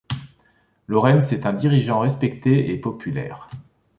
[0.87, 3.49] Lorenz est un dirigeant respecté et populaire.